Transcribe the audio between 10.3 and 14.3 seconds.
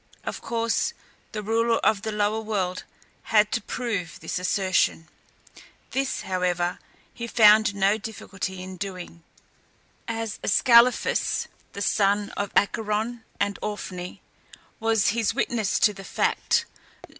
Ascalaphus, the son of Acheron and Orphne,